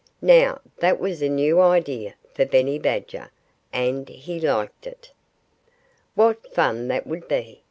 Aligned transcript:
Now, 0.23 0.61
that 0.79 0.99
was 0.99 1.21
a 1.21 1.29
new 1.29 1.59
idea 1.61 2.15
for 2.33 2.43
Benny 2.43 2.79
Badger. 2.79 3.29
And 3.71 4.09
he 4.09 4.39
liked 4.39 4.87
it. 4.87 5.11
"What 6.15 6.51
fun 6.55 6.87
that 6.87 7.05
would 7.05 7.27
be!" 7.27 7.59